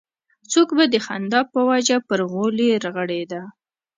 څوک 0.51 0.69
به 0.77 0.83
د 0.93 0.95
خندا 1.05 1.41
په 1.53 1.59
وجه 1.69 1.97
پر 2.07 2.19
غولي 2.31 2.69
رغړېده. 2.85 3.41